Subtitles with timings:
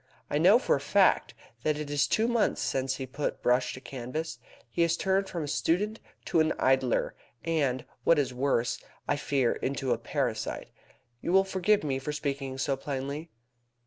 [0.31, 3.79] I know for a fact that it is two months since he put brush to
[3.81, 4.39] canvas.
[4.67, 7.13] He has turned from a student into an idler,
[7.45, 10.69] and, what is worse, I fear into a parasite.
[11.21, 13.29] You will forgive me for speaking so plainly?"